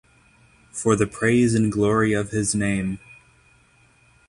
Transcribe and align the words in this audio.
for 0.71 0.95
the 0.95 1.05
praise 1.05 1.53
and 1.53 1.71
glory 1.71 2.11
of 2.11 2.31
his 2.31 2.55
name 2.55 2.97